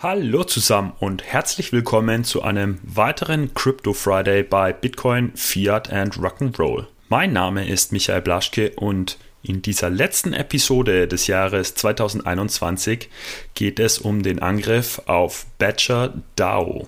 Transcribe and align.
Hallo 0.00 0.44
zusammen 0.44 0.92
und 1.00 1.24
herzlich 1.24 1.72
willkommen 1.72 2.22
zu 2.22 2.42
einem 2.42 2.78
weiteren 2.84 3.52
Crypto 3.54 3.92
Friday 3.92 4.44
bei 4.44 4.72
Bitcoin, 4.72 5.32
Fiat 5.34 5.92
and 5.92 6.14
Rock'n'Roll. 6.14 6.86
Mein 7.08 7.32
Name 7.32 7.66
ist 7.66 7.90
Michael 7.90 8.22
Blaschke 8.22 8.70
und 8.76 9.18
in 9.42 9.60
dieser 9.60 9.90
letzten 9.90 10.34
Episode 10.34 11.08
des 11.08 11.26
Jahres 11.26 11.74
2021 11.74 13.10
geht 13.54 13.80
es 13.80 13.98
um 13.98 14.22
den 14.22 14.40
Angriff 14.40 15.02
auf 15.06 15.46
Badger 15.58 16.14
DAO. 16.36 16.86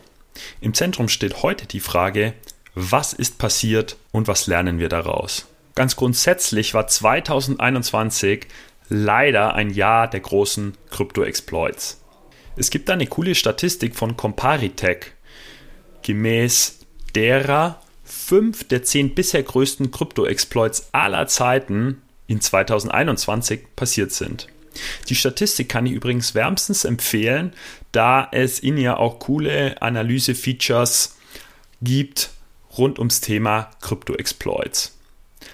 Im 0.60 0.72
Zentrum 0.72 1.08
steht 1.08 1.42
heute 1.42 1.66
die 1.66 1.80
Frage, 1.80 2.34
was 2.76 3.12
ist 3.12 3.38
passiert 3.38 3.96
und 4.12 4.28
was 4.28 4.46
lernen 4.46 4.78
wir 4.78 4.88
daraus? 4.88 5.48
Ganz 5.74 5.96
grundsätzlich 5.96 6.74
war 6.74 6.86
2021 6.86 8.46
leider 8.88 9.54
ein 9.54 9.70
Jahr 9.70 10.06
der 10.08 10.20
großen 10.20 10.76
Krypto-Exploits. 10.90 11.99
Es 12.60 12.68
gibt 12.68 12.90
eine 12.90 13.06
coole 13.06 13.34
Statistik 13.34 13.96
von 13.96 14.18
Comparitech, 14.18 15.12
gemäß 16.02 16.80
derer 17.14 17.80
fünf 18.04 18.68
der 18.68 18.82
zehn 18.82 19.14
bisher 19.14 19.42
größten 19.42 19.90
Krypto-Exploits 19.90 20.90
aller 20.92 21.26
Zeiten 21.26 22.02
in 22.26 22.42
2021 22.42 23.60
passiert 23.76 24.12
sind. 24.12 24.48
Die 25.08 25.14
Statistik 25.14 25.70
kann 25.70 25.86
ich 25.86 25.92
übrigens 25.92 26.34
wärmstens 26.34 26.84
empfehlen, 26.84 27.54
da 27.92 28.28
es 28.30 28.58
in 28.58 28.76
ihr 28.76 28.98
auch 28.98 29.20
coole 29.20 29.80
Analyse-Features 29.80 31.16
gibt 31.80 32.28
rund 32.76 32.98
ums 32.98 33.22
Thema 33.22 33.70
Krypto-Exploits. 33.80 34.98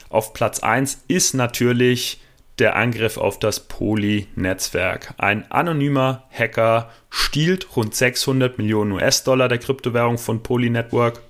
Auf 0.09 0.33
Platz 0.33 0.59
1 0.59 1.05
ist 1.07 1.35
natürlich 1.35 2.19
der 2.59 2.77
Angriff 2.77 3.19
auf 3.19 3.39
das 3.39 3.61
Poly-Netzwerk. 3.69 5.15
Ein 5.19 5.51
anonymer 5.51 6.25
Hacker 6.31 6.91
stiehlt 7.11 7.77
rund 7.77 7.95
600 7.95 8.59
Millionen 8.59 8.93
US-Dollar 8.93 9.49
der 9.49 9.59
Kryptowährung 9.59 10.19
von 10.19 10.43
Poly 10.43 10.71
Network 10.71 11.21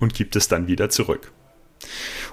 und 0.00 0.14
gibt 0.14 0.36
es 0.36 0.48
dann 0.48 0.66
wieder 0.66 0.90
zurück. 0.90 1.32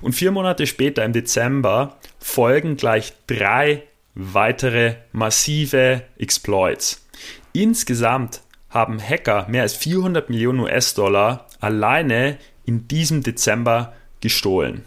Und 0.01 0.13
vier 0.13 0.31
Monate 0.31 0.67
später, 0.67 1.05
im 1.05 1.13
Dezember, 1.13 1.97
folgen 2.19 2.75
gleich 2.75 3.13
drei 3.27 3.83
weitere 4.15 4.95
massive 5.11 6.03
Exploits. 6.17 7.07
Insgesamt 7.53 8.41
haben 8.69 8.99
Hacker 8.99 9.47
mehr 9.47 9.61
als 9.61 9.75
400 9.75 10.29
Millionen 10.29 10.59
US-Dollar 10.61 11.47
alleine 11.59 12.37
in 12.65 12.87
diesem 12.87 13.21
Dezember 13.21 13.93
gestohlen. 14.21 14.85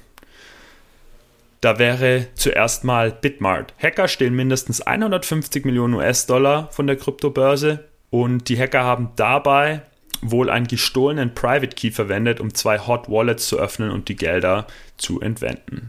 Da 1.67 1.81
wäre 1.81 2.28
zuerst 2.34 2.84
mal 2.84 3.11
Bitmart. 3.11 3.75
Hacker 3.83 4.06
stehlen 4.06 4.36
mindestens 4.36 4.83
150 4.83 5.64
Millionen 5.64 5.95
US-Dollar 5.95 6.69
von 6.70 6.86
der 6.86 6.95
Kryptobörse 6.95 7.89
und 8.09 8.48
die 8.48 8.56
Hacker 8.56 8.84
haben 8.84 9.11
dabei 9.17 9.83
wohl 10.20 10.48
einen 10.48 10.69
gestohlenen 10.69 11.34
Private 11.34 11.75
Key 11.75 11.91
verwendet, 11.91 12.39
um 12.39 12.55
zwei 12.55 12.78
Hot 12.78 13.11
Wallets 13.11 13.48
zu 13.48 13.59
öffnen 13.59 13.91
und 13.91 14.09
die 14.09 14.14
Gelder 14.14 14.69
zu 14.97 15.20
entwenden. 15.20 15.89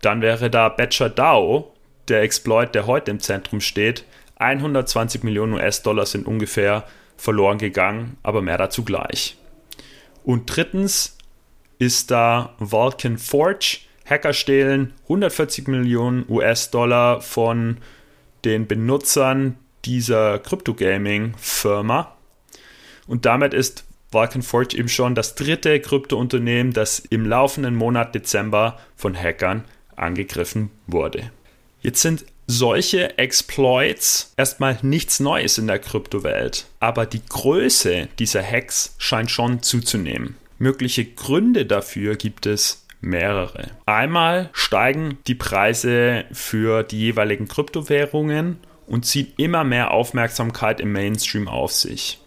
Dann 0.00 0.22
wäre 0.22 0.48
da 0.48 0.70
Badger 0.70 1.10
DAO, 1.10 1.74
der 2.08 2.22
Exploit, 2.22 2.74
der 2.74 2.86
heute 2.86 3.10
im 3.10 3.20
Zentrum 3.20 3.60
steht. 3.60 4.06
120 4.36 5.24
Millionen 5.24 5.52
US-Dollar 5.52 6.06
sind 6.06 6.26
ungefähr 6.26 6.84
verloren 7.18 7.58
gegangen, 7.58 8.16
aber 8.22 8.40
mehr 8.40 8.56
dazu 8.56 8.82
gleich. 8.82 9.36
Und 10.24 10.46
drittens 10.56 11.18
ist 11.78 12.10
da 12.10 12.54
Vulcan 12.58 13.18
Forge, 13.18 13.80
Hacker 14.12 14.34
stehlen 14.34 14.92
140 15.04 15.68
Millionen 15.68 16.26
US-Dollar 16.28 17.22
von 17.22 17.78
den 18.44 18.66
Benutzern 18.66 19.56
dieser 19.86 20.38
Crypto-Gaming-Firma. 20.38 22.14
Und 23.06 23.24
damit 23.24 23.54
ist 23.54 23.84
Vulcan 24.10 24.42
Forge 24.42 24.76
eben 24.76 24.88
schon 24.88 25.14
das 25.14 25.34
dritte 25.34 25.80
Krypto-Unternehmen, 25.80 26.72
das 26.74 26.98
im 26.98 27.24
laufenden 27.24 27.74
Monat 27.74 28.14
Dezember 28.14 28.78
von 28.96 29.16
Hackern 29.16 29.64
angegriffen 29.96 30.70
wurde. 30.86 31.30
Jetzt 31.80 32.02
sind 32.02 32.26
solche 32.46 33.16
Exploits 33.18 34.34
erstmal 34.36 34.78
nichts 34.82 35.20
Neues 35.20 35.56
in 35.56 35.68
der 35.68 35.78
Kryptowelt, 35.78 36.66
aber 36.80 37.06
die 37.06 37.22
Größe 37.26 38.08
dieser 38.18 38.42
Hacks 38.42 38.94
scheint 38.98 39.30
schon 39.30 39.62
zuzunehmen. 39.62 40.36
Mögliche 40.58 41.06
Gründe 41.06 41.64
dafür 41.64 42.16
gibt 42.16 42.44
es 42.46 42.84
mehrere. 43.02 43.66
Einmal 43.84 44.48
steigen 44.52 45.18
die 45.26 45.34
Preise 45.34 46.24
für 46.32 46.82
die 46.82 46.98
jeweiligen 46.98 47.48
Kryptowährungen 47.48 48.58
und 48.86 49.04
ziehen 49.04 49.32
immer 49.36 49.64
mehr 49.64 49.90
Aufmerksamkeit 49.90 50.80
im 50.80 50.92
Mainstream 50.92 51.48
auf 51.48 51.72
sich. 51.72 52.18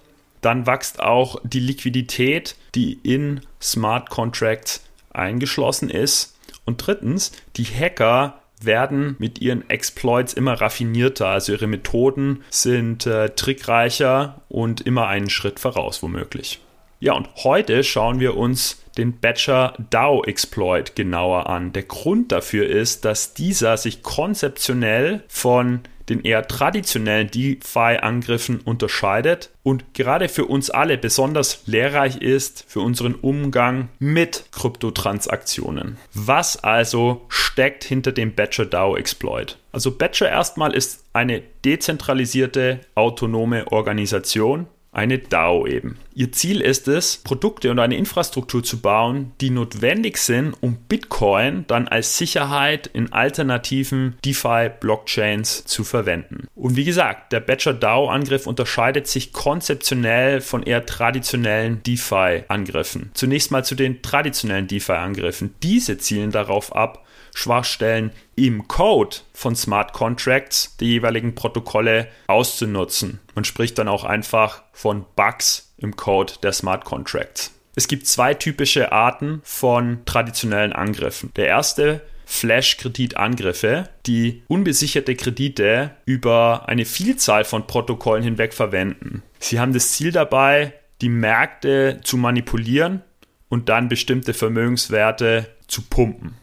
Dann 0.42 0.68
wächst 0.68 1.02
auch 1.02 1.42
die 1.44 1.60
Liquidität, 1.60 2.56
die 2.76 3.00
in 3.02 3.42
Smart 3.60 4.10
Contracts 4.12 4.86
eingeschlossen 5.12 5.90
ist. 5.90 6.38
Und 6.66 6.86
drittens, 6.86 7.32
die 7.56 7.66
Hacker 7.66 8.42
werden 8.62 9.16
mit 9.20 9.40
ihren 9.40 9.70
Exploits 9.70 10.34
immer 10.34 10.54
raffinierter, 10.54 11.28
also 11.28 11.52
ihre 11.52 11.68
Methoden 11.68 12.44
sind 12.50 13.06
äh, 13.06 13.30
trickreicher 13.30 14.42
und 14.50 14.82
immer 14.82 15.08
einen 15.08 15.30
Schritt 15.30 15.60
voraus 15.60 16.02
womöglich. 16.02 16.62
Ja, 17.06 17.14
und 17.14 17.30
heute 17.44 17.84
schauen 17.84 18.20
wir 18.20 18.36
uns 18.36 18.84
den 18.98 19.20
Badger 19.20 19.76
DAO 19.92 20.24
Exploit 20.24 20.96
genauer 20.96 21.48
an. 21.48 21.72
Der 21.72 21.84
Grund 21.84 22.32
dafür 22.32 22.68
ist, 22.68 23.06
dass 23.06 23.36
dieser 23.36 23.78
sich 23.78 24.02
konzeptionell 24.02 25.24
von 25.28 25.82
den 26.10 26.24
eher 26.24 26.48
traditionellen 26.48 27.30
DeFi-Angriffen 27.30 28.60
unterscheidet 28.60 29.52
und 29.62 29.94
gerade 29.94 30.30
für 30.30 30.46
uns 30.46 30.72
alle 30.72 30.98
besonders 30.98 31.62
lehrreich 31.68 32.24
ist 32.24 32.66
für 32.68 32.80
unseren 32.80 33.14
Umgang 33.14 33.90
mit 34.00 34.46
Kryptotransaktionen. 34.52 35.98
Was 36.16 36.64
also 36.64 37.28
steckt 37.30 37.84
hinter 37.84 38.14
dem 38.14 38.34
Badger 38.34 38.66
DAO 38.66 38.98
Exploit? 38.98 39.60
Also 39.72 39.92
Badger 39.92 40.30
erstmal 40.30 40.74
ist 40.74 41.04
eine 41.14 41.44
dezentralisierte 41.66 42.80
autonome 42.96 43.72
Organisation, 43.72 44.66
eine 44.92 45.20
DAO 45.20 45.68
eben. 45.68 46.00
Ihr 46.18 46.32
Ziel 46.32 46.62
ist 46.62 46.88
es, 46.88 47.18
Produkte 47.18 47.70
und 47.70 47.80
eine 47.80 47.98
Infrastruktur 47.98 48.64
zu 48.64 48.80
bauen, 48.80 49.34
die 49.42 49.50
notwendig 49.50 50.18
sind, 50.18 50.56
um 50.62 50.78
Bitcoin 50.78 51.66
dann 51.68 51.90
als 51.90 52.18
Sicherheit 52.18 52.88
in 52.88 53.12
alternativen 53.12 54.16
DeFi-Blockchains 54.24 55.66
zu 55.66 55.84
verwenden. 55.84 56.48
Und 56.56 56.78
wie 56.78 56.86
gesagt, 56.86 57.34
der 57.34 57.42
Badger 57.42 57.74
DAO-Angriff 57.74 58.48
unterscheidet 58.48 59.08
sich 59.08 59.34
konzeptionell 59.34 60.40
von 60.40 60.64
eher 60.64 60.86
traditionellen 60.86 61.84
DeFi-Angriffen. 61.84 63.12
Zunächst 63.14 63.52
mal 63.52 63.66
zu 63.66 63.76
den 63.76 64.02
traditionellen 64.02 64.68
DeFi-Angriffen. 64.68 65.56
Diese 65.64 65.98
zielen 65.98 66.32
darauf 66.32 66.74
ab, 66.74 67.06
Schwachstellen 67.34 68.12
im 68.38 68.70
Code 68.70 69.18
von 69.34 69.58
Smart 69.58 69.92
Contracts 69.92 70.78
der 70.78 70.88
jeweiligen 70.88 71.36
Protokolle 71.36 72.08
auszunutzen. 72.28 73.20
Man 73.36 73.44
spricht 73.44 73.78
dann 73.78 73.90
auch 73.90 74.06
einfach 74.06 74.64
von 74.72 75.06
Bugs 75.18 75.65
im 75.78 75.96
Code 75.96 76.34
der 76.44 76.52
Smart 76.54 76.86
Contracts. 76.86 77.52
Es 77.76 77.88
gibt 77.88 78.08
zwei 78.08 78.34
typische 78.34 78.92
Arten 78.92 79.42
von 79.44 80.06
traditionellen 80.06 80.74
Angriffen. 80.74 81.32
Der 81.36 81.48
erste 81.48 82.02
Flash-Kreditangriffe, 82.26 83.90
die 84.06 84.44
unbesicherte 84.48 85.16
Kredite 85.16 85.92
über 86.06 86.68
eine 86.68 86.86
Vielzahl 86.86 87.44
von 87.44 87.68
Protokollen 87.68 88.24
hinweg 88.24 88.54
verwenden. 88.54 89.24
Sie 89.40 89.60
haben 89.60 89.74
das 89.74 89.92
Ziel 89.92 90.12
dabei, 90.12 90.74
die 91.02 91.10
Märkte 91.10 92.00
zu 92.04 92.18
manipulieren 92.18 93.02
und 93.50 93.70
dann 93.70 93.90
bestimmte 93.90 94.34
Vermögenswerte 94.34 95.48
zu 95.68 95.84
pumpen. 95.84 96.38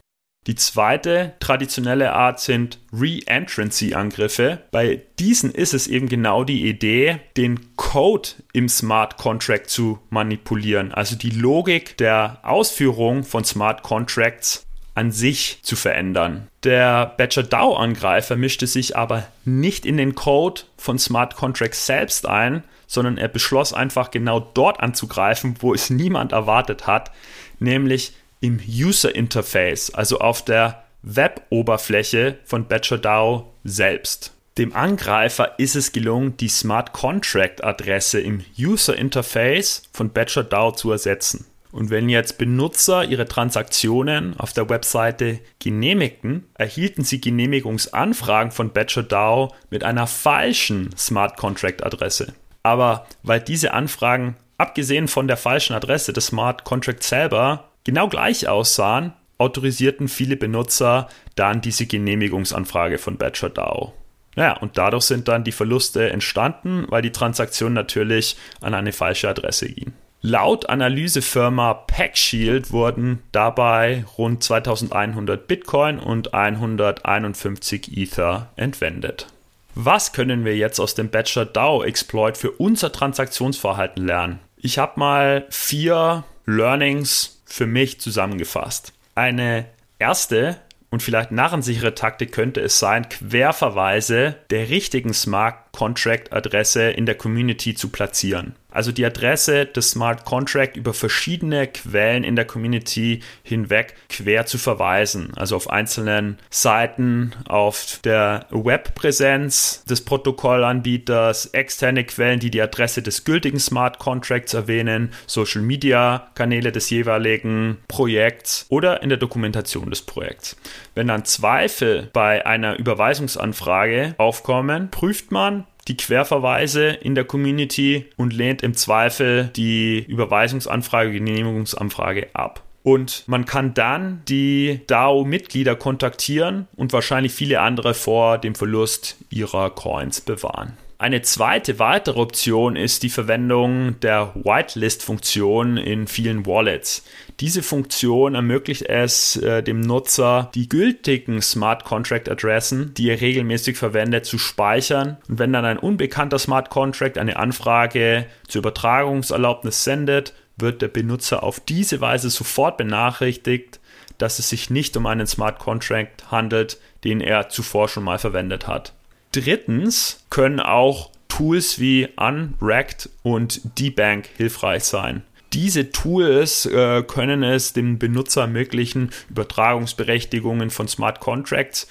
Die 0.48 0.56
zweite 0.56 1.34
traditionelle 1.38 2.12
Art 2.12 2.40
sind 2.40 2.80
Re-Entrancy-Angriffe. 2.92 4.62
Bei 4.72 5.02
diesen 5.20 5.52
ist 5.52 5.72
es 5.72 5.86
eben 5.86 6.08
genau 6.08 6.42
die 6.42 6.68
Idee, 6.68 7.20
den 7.36 7.76
Code 7.76 8.30
im 8.52 8.68
Smart 8.68 9.18
Contract 9.18 9.70
zu 9.70 10.00
manipulieren, 10.10 10.92
also 10.92 11.14
die 11.14 11.30
Logik 11.30 11.96
der 11.96 12.40
Ausführung 12.42 13.22
von 13.22 13.44
Smart 13.44 13.84
Contracts 13.84 14.66
an 14.94 15.12
sich 15.12 15.60
zu 15.62 15.76
verändern. 15.76 16.48
Der 16.64 17.06
Badger 17.16 17.44
DAO-Angreifer 17.44 18.36
mischte 18.36 18.66
sich 18.66 18.96
aber 18.96 19.26
nicht 19.44 19.86
in 19.86 19.96
den 19.96 20.14
Code 20.14 20.62
von 20.76 20.98
Smart 20.98 21.36
Contracts 21.36 21.86
selbst 21.86 22.26
ein, 22.26 22.64
sondern 22.86 23.16
er 23.16 23.28
beschloss 23.28 23.72
einfach 23.72 24.10
genau 24.10 24.40
dort 24.40 24.80
anzugreifen, 24.80 25.54
wo 25.60 25.72
es 25.72 25.88
niemand 25.88 26.32
erwartet 26.32 26.86
hat, 26.86 27.10
nämlich 27.58 28.12
im 28.42 28.60
User 28.68 29.14
Interface, 29.14 29.94
also 29.94 30.18
auf 30.18 30.44
der 30.44 30.82
Web-Oberfläche 31.02 32.38
von 32.44 32.66
BadgerDAO 32.66 33.54
selbst. 33.64 34.32
Dem 34.58 34.74
Angreifer 34.74 35.58
ist 35.58 35.76
es 35.76 35.92
gelungen, 35.92 36.36
die 36.36 36.48
Smart 36.48 36.92
Contract 36.92 37.64
Adresse 37.64 38.20
im 38.20 38.44
User 38.58 38.98
Interface 38.98 39.84
von 39.94 40.10
BadgerDAO 40.10 40.72
zu 40.72 40.90
ersetzen. 40.90 41.46
Und 41.70 41.88
wenn 41.88 42.10
jetzt 42.10 42.36
Benutzer 42.36 43.04
ihre 43.04 43.26
Transaktionen 43.26 44.38
auf 44.38 44.52
der 44.52 44.68
Webseite 44.68 45.40
genehmigten, 45.58 46.44
erhielten 46.54 47.02
sie 47.02 47.20
Genehmigungsanfragen 47.20 48.52
von 48.52 48.72
BadgerDAO 48.72 49.54
mit 49.70 49.82
einer 49.84 50.06
falschen 50.06 50.94
Smart 50.98 51.38
Contract 51.38 51.82
Adresse. 51.82 52.34
Aber 52.62 53.06
weil 53.22 53.40
diese 53.40 53.72
Anfragen, 53.72 54.36
abgesehen 54.58 55.08
von 55.08 55.28
der 55.28 55.38
falschen 55.38 55.74
Adresse 55.74 56.12
des 56.12 56.26
Smart 56.26 56.64
Contract 56.64 57.02
selber, 57.02 57.71
genau 57.84 58.08
gleich 58.08 58.48
aussahen, 58.48 59.12
autorisierten 59.38 60.08
viele 60.08 60.36
Benutzer 60.36 61.08
dann 61.34 61.60
diese 61.60 61.86
Genehmigungsanfrage 61.86 62.98
von 62.98 63.16
Badger. 63.16 63.92
Naja, 64.34 64.56
und 64.58 64.78
dadurch 64.78 65.04
sind 65.04 65.28
dann 65.28 65.44
die 65.44 65.52
Verluste 65.52 66.10
entstanden, 66.10 66.86
weil 66.88 67.02
die 67.02 67.12
Transaktion 67.12 67.72
natürlich 67.72 68.36
an 68.60 68.74
eine 68.74 68.92
falsche 68.92 69.28
Adresse 69.28 69.68
ging. 69.68 69.92
Laut 70.24 70.68
Analysefirma 70.68 71.74
PackShield 71.74 72.70
wurden 72.70 73.24
dabei 73.32 74.04
rund 74.16 74.44
2100 74.44 75.48
Bitcoin 75.48 75.98
und 75.98 76.32
151 76.32 77.96
Ether 77.96 78.48
entwendet. 78.54 79.26
Was 79.74 80.12
können 80.12 80.44
wir 80.44 80.56
jetzt 80.56 80.78
aus 80.78 80.94
dem 80.94 81.10
Badger 81.10 81.44
DAO 81.44 81.82
Exploit 81.82 82.36
für 82.36 82.52
unser 82.52 82.92
Transaktionsverhalten 82.92 84.06
lernen? 84.06 84.38
Ich 84.56 84.78
habe 84.78 85.00
mal 85.00 85.46
vier 85.50 86.22
Learnings 86.46 87.41
für 87.52 87.66
mich 87.66 88.00
zusammengefasst. 88.00 88.94
Eine 89.14 89.66
erste 89.98 90.56
und 90.88 91.02
vielleicht 91.02 91.32
narrensichere 91.32 91.94
Taktik 91.94 92.32
könnte 92.32 92.62
es 92.62 92.78
sein, 92.78 93.10
Querverweise 93.10 94.36
der 94.48 94.70
richtigen 94.70 95.12
Smart 95.12 95.70
Contract 95.72 96.32
Adresse 96.32 96.90
in 96.90 97.06
der 97.06 97.16
Community 97.16 97.74
zu 97.74 97.88
platzieren 97.88 98.54
also 98.72 98.90
die 98.90 99.04
Adresse 99.04 99.66
des 99.66 99.90
Smart 99.90 100.24
Contract 100.24 100.76
über 100.76 100.94
verschiedene 100.94 101.66
Quellen 101.66 102.24
in 102.24 102.36
der 102.36 102.44
Community 102.44 103.20
hinweg 103.42 103.94
quer 104.08 104.46
zu 104.46 104.58
verweisen, 104.58 105.32
also 105.36 105.56
auf 105.56 105.70
einzelnen 105.70 106.38
Seiten, 106.50 107.32
auf 107.46 108.00
der 108.04 108.46
Webpräsenz 108.50 109.84
des 109.84 110.04
Protokollanbieters, 110.04 111.46
externe 111.46 112.04
Quellen, 112.04 112.40
die 112.40 112.50
die 112.50 112.62
Adresse 112.62 113.02
des 113.02 113.24
gültigen 113.24 113.60
Smart 113.60 113.98
Contracts 113.98 114.54
erwähnen, 114.54 115.12
Social 115.26 115.62
Media 115.62 116.30
Kanäle 116.34 116.72
des 116.72 116.90
jeweiligen 116.90 117.78
Projekts 117.88 118.66
oder 118.68 119.02
in 119.02 119.10
der 119.10 119.18
Dokumentation 119.18 119.90
des 119.90 120.02
Projekts. 120.02 120.56
Wenn 120.94 121.08
dann 121.08 121.24
Zweifel 121.24 122.08
bei 122.12 122.46
einer 122.46 122.78
Überweisungsanfrage 122.78 124.14
aufkommen, 124.18 124.90
prüft 124.90 125.30
man, 125.30 125.61
die 125.88 125.96
Querverweise 125.96 126.86
in 126.88 127.14
der 127.14 127.24
Community 127.24 128.06
und 128.16 128.32
lehnt 128.32 128.62
im 128.62 128.74
Zweifel 128.74 129.50
die 129.56 130.04
Überweisungsanfrage, 130.06 131.12
Genehmigungsanfrage 131.12 132.28
ab. 132.34 132.62
Und 132.82 133.24
man 133.26 133.44
kann 133.44 133.74
dann 133.74 134.22
die 134.28 134.80
DAO-Mitglieder 134.88 135.76
kontaktieren 135.76 136.66
und 136.74 136.92
wahrscheinlich 136.92 137.32
viele 137.32 137.60
andere 137.60 137.94
vor 137.94 138.38
dem 138.38 138.54
Verlust 138.54 139.16
ihrer 139.30 139.70
Coins 139.70 140.20
bewahren. 140.20 140.76
Eine 141.02 141.22
zweite 141.22 141.80
weitere 141.80 142.20
Option 142.20 142.76
ist 142.76 143.02
die 143.02 143.10
Verwendung 143.10 143.98
der 143.98 144.32
Whitelist-Funktion 144.36 145.76
in 145.76 146.06
vielen 146.06 146.46
Wallets. 146.46 147.04
Diese 147.40 147.64
Funktion 147.64 148.36
ermöglicht 148.36 148.82
es 148.82 149.34
äh, 149.34 149.64
dem 149.64 149.80
Nutzer, 149.80 150.52
die 150.54 150.68
gültigen 150.68 151.42
Smart 151.42 151.82
Contract 151.82 152.28
Adressen, 152.28 152.94
die 152.94 153.10
er 153.10 153.20
regelmäßig 153.20 153.76
verwendet, 153.76 154.26
zu 154.26 154.38
speichern. 154.38 155.16
Und 155.28 155.40
wenn 155.40 155.52
dann 155.52 155.64
ein 155.64 155.78
unbekannter 155.80 156.38
Smart 156.38 156.70
Contract 156.70 157.18
eine 157.18 157.36
Anfrage 157.36 158.26
zur 158.46 158.60
Übertragungserlaubnis 158.60 159.82
sendet, 159.82 160.34
wird 160.56 160.82
der 160.82 160.88
Benutzer 160.88 161.42
auf 161.42 161.58
diese 161.58 162.00
Weise 162.00 162.30
sofort 162.30 162.76
benachrichtigt, 162.76 163.80
dass 164.18 164.38
es 164.38 164.50
sich 164.50 164.70
nicht 164.70 164.96
um 164.96 165.06
einen 165.06 165.26
Smart 165.26 165.58
Contract 165.58 166.30
handelt, 166.30 166.78
den 167.02 167.20
er 167.20 167.48
zuvor 167.48 167.88
schon 167.88 168.04
mal 168.04 168.20
verwendet 168.20 168.68
hat. 168.68 168.92
Drittens 169.32 170.24
können 170.30 170.60
auch 170.60 171.10
Tools 171.28 171.80
wie 171.80 172.08
Unracked 172.16 173.08
und 173.22 173.78
Debank 173.78 174.28
hilfreich 174.36 174.84
sein. 174.84 175.22
Diese 175.54 175.90
Tools 175.90 176.66
äh, 176.66 177.02
können 177.02 177.42
es 177.42 177.72
dem 177.72 177.98
Benutzer 177.98 178.42
ermöglichen, 178.42 179.10
Übertragungsberechtigungen 179.30 180.70
von 180.70 180.88
Smart 180.88 181.20
Contracts 181.20 181.88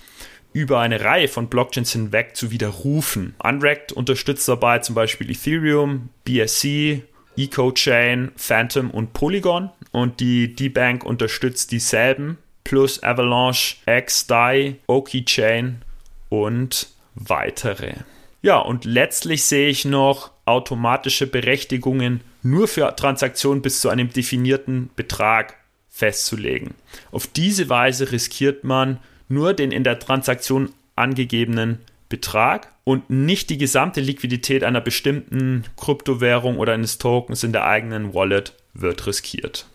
über 0.53 0.79
eine 0.79 1.01
Reihe 1.01 1.27
von 1.27 1.47
Blockchains 1.47 1.93
hinweg 1.93 2.35
zu 2.35 2.51
widerrufen. 2.51 3.35
Unracked 3.43 3.91
unterstützt 3.91 4.47
dabei 4.47 4.79
zum 4.79 4.95
Beispiel 4.95 5.31
Ethereum, 5.31 6.09
BSC, 6.25 7.03
EcoChain, 7.37 8.31
Phantom 8.35 8.91
und 8.91 9.13
Polygon 9.13 9.69
und 9.91 10.19
die 10.19 10.53
D-Bank 10.55 11.03
unterstützt 11.03 11.71
dieselben 11.71 12.37
plus 12.63 13.01
Avalanche, 13.01 13.77
XDAI, 13.87 14.77
OkiChain 14.87 15.81
und 16.29 16.87
weitere. 17.15 17.93
Ja, 18.41 18.57
und 18.57 18.85
letztlich 18.85 19.43
sehe 19.43 19.69
ich 19.69 19.85
noch 19.85 20.31
automatische 20.45 21.27
Berechtigungen 21.27 22.21
nur 22.43 22.67
für 22.67 22.95
Transaktionen 22.95 23.61
bis 23.61 23.81
zu 23.81 23.89
einem 23.89 24.11
definierten 24.11 24.89
Betrag 24.95 25.55
festzulegen. 25.89 26.73
Auf 27.11 27.27
diese 27.27 27.69
Weise 27.69 28.11
riskiert 28.11 28.63
man 28.63 28.99
nur 29.29 29.53
den 29.53 29.71
in 29.71 29.83
der 29.83 29.99
Transaktion 29.99 30.71
angegebenen 30.95 31.79
Betrag 32.09 32.71
und 32.83 33.09
nicht 33.09 33.49
die 33.49 33.57
gesamte 33.57 34.01
Liquidität 34.01 34.63
einer 34.63 34.81
bestimmten 34.81 35.63
Kryptowährung 35.77 36.57
oder 36.57 36.73
eines 36.73 36.97
Tokens 36.97 37.43
in 37.43 37.53
der 37.53 37.65
eigenen 37.65 38.13
Wallet 38.13 38.53
wird 38.73 39.05
riskiert. 39.07 39.67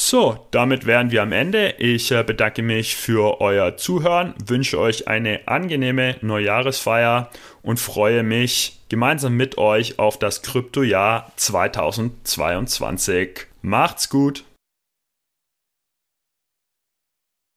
So, 0.00 0.46
damit 0.52 0.86
wären 0.86 1.10
wir 1.10 1.22
am 1.22 1.32
Ende. 1.32 1.74
Ich 1.78 2.12
äh, 2.12 2.22
bedanke 2.22 2.62
mich 2.62 2.94
für 2.94 3.40
euer 3.40 3.76
Zuhören, 3.76 4.32
wünsche 4.46 4.78
euch 4.78 5.08
eine 5.08 5.48
angenehme 5.48 6.14
Neujahresfeier 6.20 7.30
und 7.62 7.80
freue 7.80 8.22
mich 8.22 8.78
gemeinsam 8.88 9.34
mit 9.34 9.58
euch 9.58 9.98
auf 9.98 10.16
das 10.16 10.42
Kryptojahr 10.42 11.32
2022. 11.34 13.48
Macht's 13.60 14.08
gut! 14.08 14.44